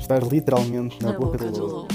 Estar 0.00 0.22
literalmente 0.22 1.00
na, 1.02 1.12
boca, 1.12 1.36
do 1.36 1.66
lobo. 1.66 1.88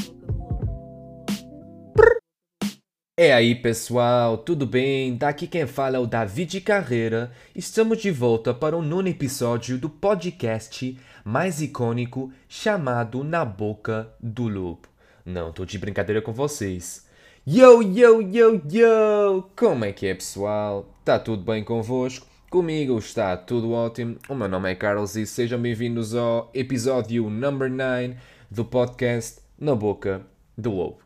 É 3.20 3.34
aí 3.34 3.56
pessoal, 3.56 4.38
tudo 4.38 4.66
bem? 4.68 5.18
Daqui 5.18 5.48
quem 5.48 5.66
fala 5.66 5.98
é 5.98 6.00
o 6.00 6.06
David 6.06 6.62
Carreira. 6.62 7.32
Estamos 7.56 7.98
de 7.98 8.12
volta 8.12 8.54
para 8.54 8.78
o 8.78 8.82
nono 8.82 9.08
episódio 9.08 9.78
do 9.80 9.90
podcast 9.90 10.98
mais 11.26 11.62
icônico 11.62 12.32
chamado 12.48 13.24
Na 13.24 13.44
Boca 13.44 14.14
do 14.22 14.48
Lobo. 14.48 14.88
Não 15.26 15.52
tô 15.52 15.66
de 15.66 15.80
brincadeira 15.80 16.22
com 16.22 16.32
vocês. 16.32 17.08
Yo, 17.46 17.82
yo, 17.82 18.22
yo, 18.22 18.62
yo! 18.72 19.50
Como 19.58 19.84
é 19.84 19.92
que 19.92 20.06
é 20.06 20.14
pessoal? 20.14 20.94
Tá 21.04 21.18
tudo 21.18 21.44
bem 21.44 21.64
convosco? 21.64 22.35
Comigo 22.50 22.98
está 22.98 23.36
tudo 23.36 23.72
ótimo. 23.72 24.18
O 24.30 24.36
meu 24.36 24.48
nome 24.48 24.72
é 24.72 24.76
Carlos 24.76 25.16
e 25.16 25.26
sejam 25.26 25.62
bem-vindos 25.62 26.16
ao 26.16 26.50
episódio 26.54 27.30
number 27.30 27.70
9 27.70 28.16
do 28.50 28.64
podcast 28.64 29.42
Na 29.60 29.76
Boca 29.76 30.26
do 30.58 30.72
Lobo. 30.72 31.00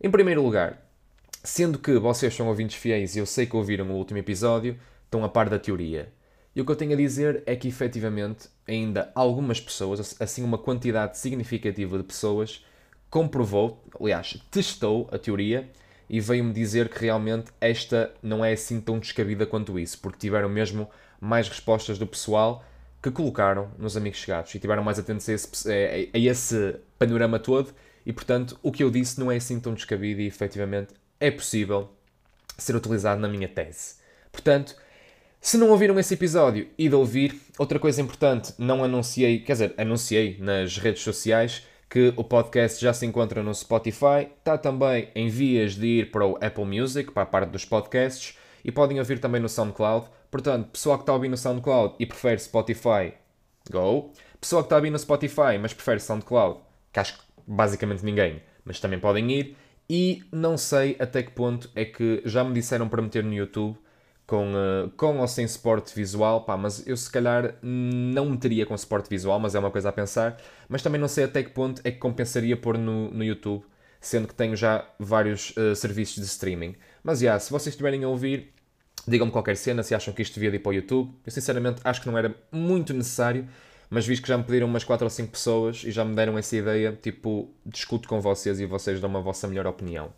Em 0.00 0.10
primeiro 0.10 0.42
lugar, 0.42 0.82
Sendo 1.44 1.76
que 1.76 1.98
vocês 1.98 2.32
são 2.32 2.46
ouvintes 2.46 2.76
fiéis 2.76 3.16
e 3.16 3.18
eu 3.18 3.26
sei 3.26 3.46
que 3.46 3.56
ouviram 3.56 3.90
o 3.90 3.96
último 3.96 4.18
episódio, 4.18 4.78
estão 5.04 5.24
a 5.24 5.28
par 5.28 5.48
da 5.50 5.58
teoria. 5.58 6.12
E 6.54 6.60
o 6.60 6.64
que 6.64 6.70
eu 6.70 6.76
tenho 6.76 6.92
a 6.92 6.96
dizer 6.96 7.42
é 7.46 7.56
que 7.56 7.66
efetivamente 7.66 8.48
ainda 8.66 9.10
algumas 9.12 9.60
pessoas, 9.60 10.14
assim 10.20 10.44
uma 10.44 10.56
quantidade 10.56 11.18
significativa 11.18 11.98
de 11.98 12.04
pessoas, 12.04 12.64
comprovou, 13.10 13.84
aliás, 14.00 14.40
testou 14.52 15.08
a 15.10 15.18
teoria 15.18 15.68
e 16.12 16.20
veio-me 16.20 16.52
dizer 16.52 16.90
que 16.90 17.00
realmente 17.00 17.50
esta 17.58 18.12
não 18.22 18.44
é 18.44 18.52
assim 18.52 18.82
tão 18.82 18.98
descabida 18.98 19.46
quanto 19.46 19.78
isso, 19.78 19.98
porque 19.98 20.18
tiveram 20.18 20.46
mesmo 20.50 20.90
mais 21.18 21.48
respostas 21.48 21.98
do 21.98 22.06
pessoal 22.06 22.62
que 23.02 23.10
colocaram 23.10 23.70
nos 23.78 23.96
amigos 23.96 24.18
chegados 24.18 24.54
e 24.54 24.58
tiveram 24.58 24.84
mais 24.84 24.98
atentos 24.98 25.26
a 25.26 25.32
esse, 25.32 25.48
a 26.12 26.18
esse 26.18 26.76
panorama 26.98 27.38
todo 27.38 27.72
e 28.04 28.12
portanto 28.12 28.58
o 28.62 28.70
que 28.70 28.84
eu 28.84 28.90
disse 28.90 29.18
não 29.18 29.32
é 29.32 29.36
assim 29.36 29.58
tão 29.58 29.72
descabido 29.72 30.20
e 30.20 30.26
efetivamente 30.26 30.92
é 31.18 31.30
possível 31.30 31.90
ser 32.58 32.76
utilizado 32.76 33.18
na 33.18 33.26
minha 33.26 33.48
tese. 33.48 33.94
Portanto, 34.30 34.76
se 35.40 35.56
não 35.56 35.70
ouviram 35.70 35.98
esse 35.98 36.12
episódio 36.12 36.68
e 36.76 36.90
de 36.90 36.94
ouvir, 36.94 37.40
outra 37.56 37.78
coisa 37.78 38.02
importante, 38.02 38.52
não 38.58 38.84
anunciei, 38.84 39.38
quer 39.38 39.52
dizer, 39.52 39.74
anunciei 39.78 40.36
nas 40.38 40.76
redes 40.76 41.02
sociais 41.02 41.66
que 41.92 42.10
o 42.16 42.24
podcast 42.24 42.80
já 42.80 42.94
se 42.94 43.04
encontra 43.04 43.42
no 43.42 43.54
Spotify, 43.54 44.26
está 44.38 44.56
também 44.56 45.10
em 45.14 45.28
vias 45.28 45.74
de 45.74 45.86
ir 45.86 46.10
para 46.10 46.26
o 46.26 46.36
Apple 46.36 46.64
Music, 46.64 47.12
para 47.12 47.24
a 47.24 47.26
parte 47.26 47.50
dos 47.50 47.66
podcasts, 47.66 48.34
e 48.64 48.72
podem 48.72 48.98
ouvir 48.98 49.18
também 49.18 49.42
no 49.42 49.46
SoundCloud. 49.46 50.06
Portanto, 50.30 50.70
pessoal 50.70 50.96
que 50.96 51.02
está 51.02 51.12
a 51.12 51.16
ouvir 51.16 51.28
no 51.28 51.36
SoundCloud 51.36 51.96
e 51.98 52.06
prefere 52.06 52.38
Spotify, 52.38 53.12
go. 53.70 54.10
Pessoal 54.40 54.62
que 54.62 54.68
está 54.68 54.76
a 54.76 54.78
ouvir 54.78 54.88
no 54.88 54.98
Spotify, 54.98 55.58
mas 55.60 55.74
prefere 55.74 56.00
SoundCloud, 56.00 56.60
que 56.90 56.98
acho 56.98 57.18
que 57.18 57.24
basicamente 57.46 58.02
ninguém, 58.02 58.40
mas 58.64 58.80
também 58.80 58.98
podem 58.98 59.30
ir. 59.30 59.54
E 59.86 60.24
não 60.32 60.56
sei 60.56 60.96
até 60.98 61.22
que 61.22 61.32
ponto 61.32 61.70
é 61.74 61.84
que 61.84 62.22
já 62.24 62.42
me 62.42 62.54
disseram 62.54 62.88
para 62.88 63.02
meter 63.02 63.22
no 63.22 63.34
YouTube 63.34 63.76
com, 64.32 64.54
uh, 64.54 64.88
com 64.96 65.18
ou 65.18 65.28
sem 65.28 65.46
suporte 65.46 65.94
visual, 65.94 66.46
pá, 66.46 66.56
mas 66.56 66.86
eu 66.86 66.96
se 66.96 67.10
calhar 67.10 67.54
não 67.60 68.30
meteria 68.30 68.64
com 68.64 68.74
suporte 68.78 69.10
visual, 69.10 69.38
mas 69.38 69.54
é 69.54 69.58
uma 69.58 69.70
coisa 69.70 69.90
a 69.90 69.92
pensar. 69.92 70.40
Mas 70.70 70.80
também 70.80 70.98
não 70.98 71.06
sei 71.06 71.24
até 71.24 71.42
que 71.42 71.50
ponto 71.50 71.82
é 71.84 71.90
que 71.90 71.98
compensaria 71.98 72.56
pôr 72.56 72.78
no, 72.78 73.10
no 73.10 73.22
YouTube, 73.22 73.62
sendo 74.00 74.26
que 74.26 74.34
tenho 74.34 74.56
já 74.56 74.88
vários 74.98 75.50
uh, 75.50 75.76
serviços 75.76 76.16
de 76.16 76.24
streaming. 76.24 76.74
Mas 77.04 77.18
já, 77.18 77.24
yeah, 77.24 77.40
se 77.40 77.50
vocês 77.50 77.74
estiverem 77.74 78.04
a 78.04 78.08
ouvir, 78.08 78.54
digam-me 79.06 79.30
qualquer 79.30 79.54
cena 79.54 79.82
se 79.82 79.94
acham 79.94 80.14
que 80.14 80.22
isto 80.22 80.32
devia 80.32 80.48
ir 80.48 80.60
para 80.60 80.70
o 80.70 80.72
YouTube. 80.72 81.12
Eu 81.26 81.30
sinceramente 81.30 81.82
acho 81.84 82.00
que 82.00 82.06
não 82.06 82.16
era 82.16 82.34
muito 82.50 82.94
necessário 82.94 83.46
mas 83.90 84.06
visto 84.06 84.22
que 84.22 84.28
já 84.28 84.38
me 84.38 84.44
pediram 84.44 84.66
umas 84.66 84.84
4 84.84 85.04
ou 85.04 85.10
5 85.10 85.30
pessoas 85.30 85.84
e 85.84 85.90
já 85.90 86.02
me 86.02 86.14
deram 86.14 86.38
essa 86.38 86.56
ideia, 86.56 86.98
tipo, 87.02 87.50
discuto 87.66 88.08
com 88.08 88.22
vocês 88.22 88.58
e 88.58 88.64
vocês 88.64 88.98
dão 88.98 89.14
a 89.14 89.20
vossa 89.20 89.46
melhor 89.46 89.66
opinião. 89.66 90.10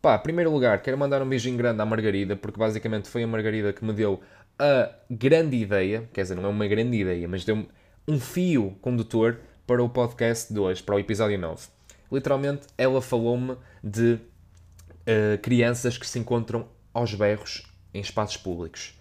Pá, 0.00 0.16
em 0.16 0.20
primeiro 0.20 0.50
lugar, 0.50 0.80
quero 0.80 0.96
mandar 0.96 1.20
um 1.22 1.28
beijinho 1.28 1.56
grande 1.56 1.82
à 1.82 1.86
Margarida, 1.86 2.36
porque 2.36 2.58
basicamente 2.58 3.08
foi 3.08 3.24
a 3.24 3.26
Margarida 3.26 3.72
que 3.72 3.84
me 3.84 3.92
deu 3.92 4.20
a 4.58 4.90
grande 5.10 5.56
ideia, 5.56 6.08
quer 6.12 6.22
dizer, 6.22 6.36
não 6.36 6.44
é 6.44 6.48
uma 6.48 6.66
grande 6.66 6.96
ideia, 6.96 7.26
mas 7.28 7.44
deu-me 7.44 7.68
um 8.06 8.18
fio 8.18 8.76
condutor 8.80 9.40
para 9.66 9.82
o 9.82 9.88
podcast 9.88 10.52
de 10.52 10.58
hoje, 10.58 10.82
para 10.82 10.94
o 10.94 10.98
episódio 10.98 11.38
9. 11.38 11.66
Literalmente, 12.10 12.66
ela 12.76 13.02
falou-me 13.02 13.56
de 13.82 14.14
uh, 14.14 15.38
crianças 15.42 15.98
que 15.98 16.06
se 16.06 16.18
encontram 16.18 16.68
aos 16.94 17.12
berros 17.14 17.70
em 17.92 18.00
espaços 18.00 18.36
públicos. 18.36 18.98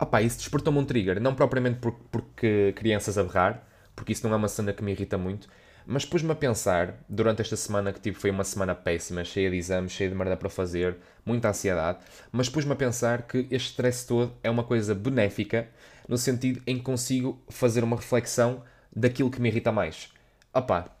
Opá, 0.00 0.22
isso 0.22 0.38
despertou-me 0.38 0.78
um 0.78 0.84
trigger. 0.84 1.20
Não 1.20 1.34
propriamente 1.34 1.80
por, 1.80 1.92
porque 2.10 2.72
crianças 2.76 3.18
a 3.18 3.22
berrar, 3.22 3.66
porque 3.94 4.12
isso 4.12 4.26
não 4.26 4.34
é 4.34 4.36
uma 4.38 4.48
cena 4.48 4.72
que 4.72 4.82
me 4.82 4.92
irrita 4.92 5.18
muito, 5.18 5.48
mas 5.92 6.04
pus-me 6.04 6.30
a 6.30 6.36
pensar, 6.36 6.94
durante 7.08 7.42
esta 7.42 7.56
semana 7.56 7.92
que 7.92 7.98
tive, 7.98 8.16
foi 8.16 8.30
uma 8.30 8.44
semana 8.44 8.76
péssima, 8.76 9.24
cheia 9.24 9.50
de 9.50 9.56
exames, 9.56 9.90
cheia 9.90 10.08
de 10.08 10.14
merda 10.14 10.36
para 10.36 10.48
fazer, 10.48 10.96
muita 11.26 11.48
ansiedade, 11.48 11.98
mas 12.30 12.48
pus-me 12.48 12.70
a 12.72 12.76
pensar 12.76 13.22
que 13.22 13.48
este 13.50 13.70
stress 13.70 14.06
todo 14.06 14.32
é 14.40 14.48
uma 14.48 14.62
coisa 14.62 14.94
benéfica, 14.94 15.68
no 16.08 16.16
sentido 16.16 16.62
em 16.64 16.76
que 16.76 16.84
consigo 16.84 17.42
fazer 17.48 17.82
uma 17.82 17.96
reflexão 17.96 18.62
daquilo 18.94 19.32
que 19.32 19.40
me 19.40 19.48
irrita 19.48 19.72
mais. 19.72 20.12
Opá, 20.54 20.94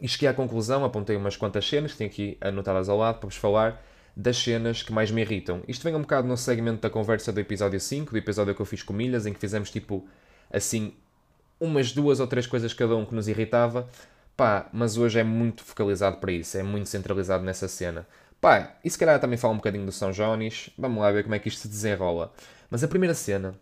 e 0.00 0.06
cheguei 0.06 0.28
à 0.28 0.34
conclusão, 0.34 0.84
apontei 0.84 1.16
umas 1.16 1.36
quantas 1.36 1.68
cenas 1.68 1.90
que 1.90 1.98
tenho 1.98 2.10
aqui 2.10 2.38
anotadas 2.40 2.88
ao 2.88 2.98
lado 2.98 3.18
para 3.18 3.28
vos 3.28 3.36
falar, 3.36 3.84
das 4.16 4.36
cenas 4.36 4.84
que 4.84 4.92
mais 4.92 5.10
me 5.10 5.22
irritam. 5.22 5.64
Isto 5.66 5.82
vem 5.82 5.96
um 5.96 6.02
bocado 6.02 6.28
no 6.28 6.36
segmento 6.36 6.80
da 6.80 6.90
conversa 6.90 7.32
do 7.32 7.40
episódio 7.40 7.80
5, 7.80 8.12
do 8.12 8.18
episódio 8.18 8.54
que 8.54 8.62
eu 8.62 8.66
fiz 8.66 8.84
com 8.84 8.92
Milhas, 8.92 9.26
em 9.26 9.32
que 9.32 9.40
fizemos 9.40 9.68
tipo 9.68 10.06
assim 10.48 10.94
umas 11.62 11.92
duas 11.92 12.18
ou 12.18 12.26
três 12.26 12.44
coisas 12.44 12.74
cada 12.74 12.96
um 12.96 13.06
que 13.06 13.14
nos 13.14 13.28
irritava. 13.28 13.88
Pá, 14.36 14.68
mas 14.72 14.96
hoje 14.96 15.18
é 15.20 15.24
muito 15.24 15.64
focalizado 15.64 16.16
para 16.18 16.32
isso, 16.32 16.56
é 16.56 16.62
muito 16.62 16.88
centralizado 16.88 17.44
nessa 17.44 17.68
cena. 17.68 18.06
Pá, 18.40 18.76
e 18.84 18.90
se 18.90 18.98
calhar 18.98 19.20
também 19.20 19.38
fala 19.38 19.54
um 19.54 19.58
bocadinho 19.58 19.86
do 19.86 19.92
São 19.92 20.10
Jones, 20.10 20.70
vamos 20.76 21.00
lá 21.00 21.10
ver 21.12 21.22
como 21.22 21.34
é 21.34 21.38
que 21.38 21.48
isto 21.48 21.60
se 21.60 21.68
desenrola. 21.68 22.32
Mas 22.70 22.82
a 22.82 22.88
primeira 22.88 23.14
cena 23.14 23.54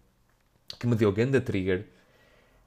que 0.79 0.87
me 0.87 0.95
deu 0.95 1.13
ganda 1.13 1.41
trigger 1.41 1.87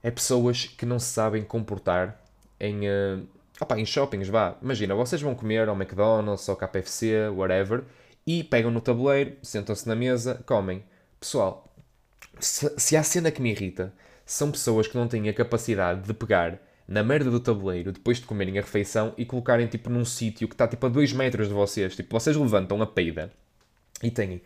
é 0.03 0.11
pessoas 0.11 0.65
que 0.65 0.85
não 0.85 0.99
se 0.99 1.07
sabem 1.07 1.43
comportar 1.43 2.21
em, 2.59 2.87
uh, 2.87 3.25
Opa, 3.59 3.79
em 3.79 3.85
shoppings, 3.85 4.27
vá. 4.27 4.57
Imagina, 4.61 4.95
vocês 4.95 5.21
vão 5.21 5.35
comer 5.35 5.69
ao 5.69 5.75
McDonald's, 5.75 6.49
ao 6.49 6.55
KFC, 6.57 7.29
whatever, 7.29 7.83
e 8.25 8.43
pegam 8.43 8.71
no 8.71 8.81
tabuleiro, 8.81 9.37
sentam-se 9.41 9.87
na 9.87 9.95
mesa, 9.95 10.43
comem. 10.45 10.83
Pessoal, 11.19 11.73
se, 12.39 12.73
se 12.77 12.97
há 12.97 13.03
cena 13.03 13.31
que 13.31 13.41
me 13.41 13.51
irrita, 13.51 13.93
são 14.25 14.51
pessoas 14.51 14.87
que 14.87 14.97
não 14.97 15.07
têm 15.07 15.29
a 15.29 15.33
capacidade 15.33 16.01
de 16.01 16.13
pegar 16.13 16.59
na 16.87 17.03
merda 17.03 17.31
do 17.31 17.39
tabuleiro 17.39 17.91
depois 17.91 18.19
de 18.19 18.25
comerem 18.25 18.57
a 18.57 18.61
refeição 18.61 19.13
e 19.17 19.25
colocarem 19.25 19.67
tipo 19.67 19.89
num 19.89 20.05
sítio 20.05 20.47
que 20.47 20.53
está 20.53 20.67
tipo 20.67 20.85
a 20.85 20.89
2 20.89 21.13
metros 21.13 21.47
de 21.47 21.53
vocês. 21.53 21.95
Tipo, 21.95 22.19
vocês 22.19 22.35
levantam 22.35 22.81
a 22.81 22.85
peida 22.85 23.31
e 24.01 24.11
têm 24.11 24.41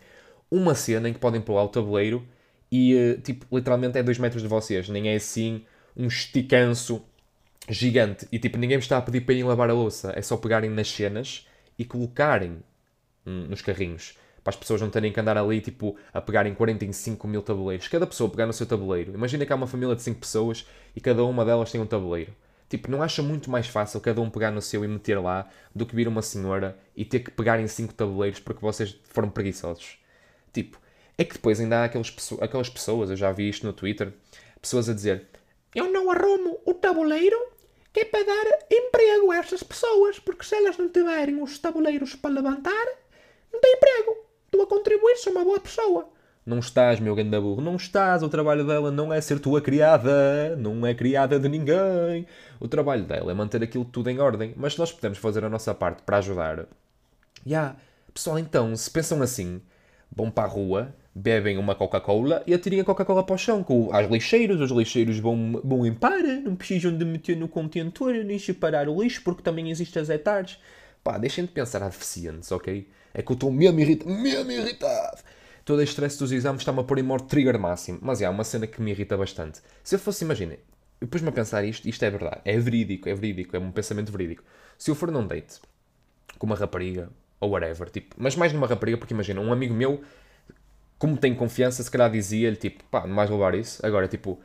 uma 0.50 0.74
cena 0.74 1.08
em 1.08 1.12
que 1.12 1.18
podem 1.18 1.40
pular 1.40 1.64
o 1.64 1.68
tabuleiro 1.68 2.26
e 2.70 2.96
eh, 2.96 3.14
tipo, 3.16 3.44
literalmente 3.56 3.98
é 3.98 4.02
2 4.02 4.18
metros 4.18 4.42
de 4.42 4.48
vocês. 4.48 4.88
Nem 4.88 5.08
é 5.08 5.16
assim 5.16 5.64
um 5.96 6.06
esticanço 6.06 7.04
gigante 7.68 8.26
e 8.32 8.38
tipo 8.38 8.56
ninguém 8.56 8.78
me 8.78 8.82
está 8.82 8.98
a 8.98 9.02
pedir 9.02 9.22
para 9.22 9.34
irem 9.34 9.44
lavar 9.44 9.68
a 9.68 9.74
louça, 9.74 10.12
é 10.16 10.22
só 10.22 10.36
pegarem 10.36 10.70
nas 10.70 10.88
cenas 10.88 11.46
e 11.78 11.84
colocarem 11.84 12.58
hum, 13.26 13.46
nos 13.48 13.60
carrinhos. 13.60 14.16
Para 14.48 14.54
as 14.54 14.56
pessoas 14.56 14.80
não 14.80 14.88
terem 14.88 15.12
que 15.12 15.20
andar 15.20 15.36
ali 15.36 15.60
tipo 15.60 15.94
a 16.10 16.22
pegarem 16.22 16.54
45 16.54 17.28
mil 17.28 17.42
tabuleiros. 17.42 17.86
Cada 17.86 18.06
pessoa 18.06 18.30
pegar 18.30 18.46
no 18.46 18.52
seu 18.54 18.64
tabuleiro. 18.64 19.12
Imagina 19.12 19.44
que 19.44 19.52
há 19.52 19.56
uma 19.56 19.66
família 19.66 19.94
de 19.94 20.00
5 20.00 20.18
pessoas 20.18 20.66
e 20.96 21.02
cada 21.02 21.22
uma 21.22 21.44
delas 21.44 21.70
tem 21.70 21.78
um 21.78 21.84
tabuleiro. 21.84 22.34
Tipo, 22.66 22.90
não 22.90 23.02
acha 23.02 23.22
muito 23.22 23.50
mais 23.50 23.66
fácil 23.66 24.00
cada 24.00 24.22
um 24.22 24.30
pegar 24.30 24.50
no 24.50 24.62
seu 24.62 24.82
e 24.82 24.88
meter 24.88 25.20
lá 25.20 25.46
do 25.74 25.84
que 25.84 25.94
vir 25.94 26.08
uma 26.08 26.22
senhora 26.22 26.78
e 26.96 27.04
ter 27.04 27.20
que 27.20 27.30
pegar 27.30 27.60
em 27.60 27.68
5 27.68 27.92
tabuleiros 27.92 28.40
porque 28.40 28.62
vocês 28.62 28.98
foram 29.10 29.28
preguiçosos? 29.28 29.98
Tipo, 30.50 30.80
é 31.18 31.26
que 31.26 31.34
depois 31.34 31.60
ainda 31.60 31.80
há 31.80 31.84
aqueles, 31.84 32.16
aquelas 32.40 32.70
pessoas, 32.70 33.10
eu 33.10 33.16
já 33.16 33.30
vi 33.30 33.50
isto 33.50 33.66
no 33.66 33.74
Twitter, 33.74 34.14
pessoas 34.62 34.88
a 34.88 34.94
dizer 34.94 35.26
eu 35.74 35.92
não 35.92 36.10
arrumo 36.10 36.58
o 36.64 36.72
tabuleiro 36.72 37.38
que 37.92 38.00
é 38.00 38.04
para 38.06 38.24
dar 38.24 38.46
emprego 38.72 39.30
a 39.30 39.36
estas 39.36 39.62
pessoas, 39.62 40.18
porque 40.18 40.42
se 40.42 40.54
elas 40.54 40.78
não 40.78 40.88
tiverem 40.88 41.42
os 41.42 41.58
tabuleiros 41.58 42.14
para 42.14 42.30
levantar, 42.30 42.86
não 43.52 43.60
têm 43.60 43.74
emprego. 43.74 44.27
Tu 44.50 44.60
a 44.60 44.66
contribuir, 44.66 45.16
sou 45.16 45.32
uma 45.32 45.44
boa 45.44 45.60
pessoa. 45.60 46.08
Não 46.48 46.60
estás, 46.60 46.98
meu 46.98 47.14
ganda 47.14 47.38
burro, 47.38 47.60
não 47.60 47.76
estás. 47.76 48.22
O 48.22 48.28
trabalho 48.28 48.66
dela 48.66 48.90
não 48.90 49.12
é 49.12 49.20
ser 49.20 49.38
tua 49.38 49.60
criada, 49.60 50.56
não 50.56 50.86
é 50.86 50.94
criada 50.94 51.38
de 51.38 51.46
ninguém. 51.46 52.26
O 52.58 52.66
trabalho 52.66 53.04
dela 53.04 53.30
é 53.30 53.34
manter 53.34 53.62
aquilo 53.62 53.84
tudo 53.84 54.08
em 54.08 54.18
ordem. 54.18 54.54
Mas 54.56 54.74
nós 54.78 54.90
podemos 54.90 55.18
fazer 55.18 55.44
a 55.44 55.50
nossa 55.50 55.74
parte 55.74 56.02
para 56.02 56.16
ajudar. 56.16 56.56
Já, 56.56 56.64
yeah. 57.46 57.76
pessoal, 58.14 58.38
então, 58.38 58.74
se 58.74 58.90
pensam 58.90 59.20
assim, 59.20 59.60
vão 60.10 60.30
para 60.30 60.44
a 60.44 60.50
rua, 60.50 60.94
bebem 61.14 61.58
uma 61.58 61.74
Coca-Cola 61.74 62.42
e 62.46 62.54
atirem 62.54 62.80
a 62.80 62.84
Coca-Cola 62.84 63.22
para 63.22 63.34
o 63.34 63.38
chão 63.38 63.62
com 63.62 63.94
as 63.94 64.08
lixeiras. 64.10 64.58
Os 64.58 64.70
lixeiros 64.70 65.18
vão, 65.18 65.60
vão 65.62 65.84
limpar, 65.84 66.22
não 66.42 66.56
precisam 66.56 66.96
de 66.96 67.04
meter 67.04 67.36
no 67.36 67.46
contentor 67.46 68.14
nem 68.24 68.38
separar 68.38 68.88
o 68.88 69.02
lixo 69.02 69.20
porque 69.22 69.42
também 69.42 69.70
existem 69.70 70.00
as 70.00 70.08
etardes. 70.08 70.58
Pá, 71.08 71.16
deixem 71.16 71.46
de 71.46 71.52
pensar 71.52 71.82
a 71.82 71.88
deficientes, 71.88 72.52
ok? 72.52 72.86
É 73.14 73.22
que 73.22 73.32
eu 73.32 73.34
estou 73.34 73.50
mesmo 73.50 73.80
irritado, 73.80 74.10
mesmo 74.10 74.52
irritado. 74.52 75.22
Todo 75.64 75.80
este 75.80 75.92
stress 75.92 76.18
dos 76.18 76.30
exames 76.32 76.60
está-me 76.60 76.80
a 76.80 76.84
pôr 76.84 76.98
em 76.98 77.02
modo 77.02 77.24
trigger 77.24 77.58
máximo. 77.58 77.98
Mas 78.02 78.20
é 78.20 78.28
uma 78.28 78.44
cena 78.44 78.66
que 78.66 78.82
me 78.82 78.90
irrita 78.90 79.16
bastante. 79.16 79.62
Se 79.82 79.94
eu 79.94 79.98
fosse, 79.98 80.22
imaginem, 80.22 80.58
eu 81.00 81.08
pus-me 81.08 81.30
a 81.30 81.32
pensar 81.32 81.64
isto, 81.64 81.88
isto 81.88 82.04
é 82.04 82.10
verdade, 82.10 82.42
é 82.44 82.58
verídico, 82.58 83.08
é 83.08 83.14
verídico, 83.14 83.56
é 83.56 83.58
um 83.58 83.72
pensamento 83.72 84.12
verídico. 84.12 84.44
Se 84.76 84.90
eu 84.90 84.94
for 84.94 85.10
num 85.10 85.26
date 85.26 85.62
com 86.38 86.44
uma 86.44 86.54
rapariga, 86.54 87.08
ou 87.40 87.52
whatever, 87.52 87.88
tipo, 87.88 88.14
mas 88.18 88.36
mais 88.36 88.52
numa 88.52 88.66
rapariga, 88.66 88.98
porque 88.98 89.14
imagina, 89.14 89.40
um 89.40 89.50
amigo 89.50 89.72
meu, 89.72 90.02
como 90.98 91.16
tem 91.16 91.34
confiança, 91.34 91.82
se 91.82 91.90
calhar 91.90 92.10
dizia-lhe, 92.10 92.56
tipo, 92.56 92.84
pá, 92.90 93.06
não 93.06 93.14
mais 93.14 93.30
levar 93.30 93.54
isso. 93.54 93.80
Agora, 93.86 94.06
tipo, 94.08 94.38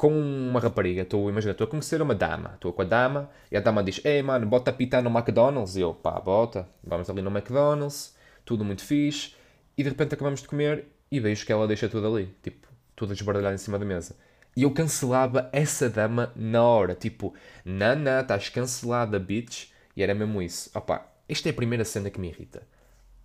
com 0.00 0.18
uma 0.18 0.60
rapariga, 0.60 1.02
estou, 1.02 1.28
imagina, 1.28 1.52
estou 1.52 1.66
a 1.66 1.68
conhecer 1.68 2.00
uma 2.00 2.14
dama, 2.14 2.52
estou 2.54 2.72
com 2.72 2.80
a 2.80 2.86
dama, 2.86 3.28
e 3.52 3.56
a 3.58 3.60
dama 3.60 3.84
diz, 3.84 4.00
ei 4.02 4.22
mano, 4.22 4.46
bota 4.46 4.70
a 4.70 4.72
pitar 4.72 5.02
no 5.02 5.10
McDonald's, 5.10 5.76
e 5.76 5.82
eu, 5.82 5.92
pá, 5.92 6.18
bota, 6.18 6.66
vamos 6.82 7.10
ali 7.10 7.20
no 7.20 7.30
McDonald's, 7.30 8.16
tudo 8.42 8.64
muito 8.64 8.82
fixe, 8.82 9.34
e 9.76 9.82
de 9.82 9.90
repente 9.90 10.14
acabamos 10.14 10.40
de 10.40 10.48
comer, 10.48 10.86
e 11.12 11.20
vejo 11.20 11.44
que 11.44 11.52
ela 11.52 11.68
deixa 11.68 11.86
tudo 11.86 12.06
ali, 12.06 12.34
tipo, 12.42 12.66
tudo 12.96 13.12
desbardalhado 13.12 13.54
em 13.54 13.58
cima 13.58 13.78
da 13.78 13.84
mesa. 13.84 14.16
E 14.56 14.62
eu 14.62 14.70
cancelava 14.70 15.50
essa 15.52 15.90
dama 15.90 16.32
na 16.34 16.62
hora. 16.62 16.94
Tipo, 16.94 17.34
não, 17.62 18.20
estás 18.20 18.48
cancelada, 18.48 19.18
bitch. 19.18 19.68
E 19.94 20.02
era 20.02 20.14
mesmo 20.14 20.40
isso. 20.40 20.70
Opa, 20.74 21.06
esta 21.28 21.48
é 21.48 21.52
a 21.52 21.54
primeira 21.54 21.84
cena 21.84 22.10
que 22.10 22.18
me 22.18 22.28
irrita. 22.28 22.62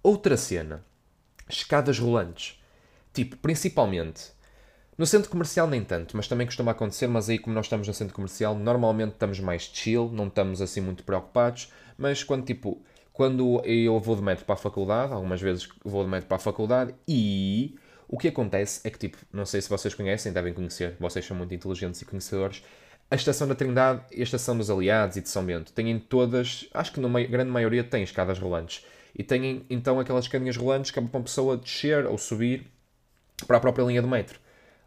Outra 0.03 0.35
cena. 0.37 0.85
Escadas 1.49 1.97
rolantes. 1.99 2.61
Tipo, 3.13 3.37
principalmente. 3.37 4.34
No 4.97 5.05
centro 5.05 5.29
comercial 5.29 5.67
nem 5.67 5.83
tanto, 5.83 6.15
mas 6.15 6.27
também 6.27 6.47
costuma 6.47 6.71
acontecer, 6.71 7.07
mas 7.07 7.29
aí 7.29 7.37
como 7.37 7.53
nós 7.53 7.65
estamos 7.65 7.87
no 7.87 7.93
centro 7.93 8.13
comercial, 8.13 8.55
normalmente 8.55 9.13
estamos 9.13 9.39
mais 9.41 9.63
chill, 9.73 10.09
não 10.13 10.27
estamos 10.27 10.61
assim 10.61 10.79
muito 10.79 11.03
preocupados, 11.03 11.71
mas 11.97 12.23
quando 12.23 12.45
tipo, 12.45 12.81
quando 13.11 13.61
eu 13.65 13.99
vou 13.99 14.15
de 14.15 14.21
metro 14.21 14.45
para 14.45 14.55
a 14.55 14.57
faculdade, 14.57 15.11
algumas 15.11 15.41
vezes 15.41 15.67
vou 15.83 16.03
de 16.03 16.09
metro 16.09 16.27
para 16.27 16.37
a 16.37 16.39
faculdade 16.39 16.95
e 17.05 17.75
o 18.07 18.17
que 18.17 18.29
acontece 18.29 18.81
é 18.85 18.89
que, 18.89 18.97
tipo, 18.97 19.17
não 19.33 19.45
sei 19.45 19.61
se 19.61 19.69
vocês 19.69 19.93
conhecem, 19.93 20.31
devem 20.31 20.53
conhecer, 20.53 20.95
vocês 20.99 21.25
são 21.25 21.35
muito 21.35 21.53
inteligentes 21.53 22.01
e 22.01 22.05
conhecedores, 22.05 22.63
a 23.09 23.15
Estação 23.15 23.47
da 23.47 23.55
Trindade 23.55 24.01
e 24.11 24.21
a 24.21 24.23
Estação 24.23 24.57
dos 24.57 24.69
Aliados 24.69 25.17
e 25.17 25.21
de 25.21 25.29
São 25.29 25.45
Bento 25.45 25.71
têm 25.71 25.99
todas, 25.99 26.67
acho 26.73 26.91
que 26.91 26.99
na 26.99 27.07
grande 27.23 27.51
maioria 27.51 27.83
têm 27.83 28.03
escadas 28.03 28.39
rolantes. 28.39 28.85
E 29.17 29.23
têm 29.23 29.65
então 29.69 29.99
aquelas 29.99 30.25
escadinhas 30.25 30.57
rolantes 30.57 30.91
que 30.91 30.99
é 30.99 31.01
para 31.01 31.17
uma 31.17 31.23
pessoa 31.23 31.55
descer 31.55 32.05
ou 32.05 32.17
subir 32.17 32.65
para 33.47 33.57
a 33.57 33.59
própria 33.59 33.83
linha 33.83 34.01
do 34.01 34.07
metro. 34.07 34.39